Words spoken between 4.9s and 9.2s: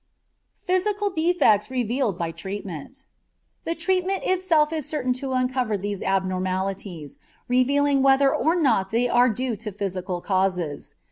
to uncover these abnormalities, revealing whether or not they